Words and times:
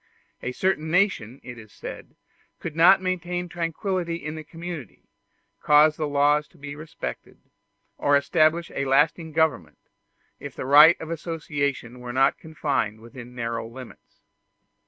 A 0.41 0.51
certain 0.51 0.89
nation, 0.89 1.39
it 1.43 1.59
is 1.59 1.71
said, 1.71 2.15
could 2.59 2.75
not 2.75 3.03
maintain 3.03 3.47
tranquillity 3.47 4.15
in 4.15 4.33
the 4.33 4.43
community, 4.43 5.03
cause 5.61 5.95
the 5.95 6.07
laws 6.07 6.47
to 6.47 6.57
be 6.57 6.75
respected, 6.75 7.37
or 7.99 8.17
establish 8.17 8.71
a 8.73 8.85
lasting 8.85 9.31
government, 9.31 9.77
if 10.39 10.55
the 10.55 10.65
right 10.65 10.99
of 10.99 11.11
association 11.11 11.99
were 11.99 12.13
not 12.13 12.39
confined 12.39 12.99
within 12.99 13.35
narrow 13.35 13.67
limits. 13.67 14.23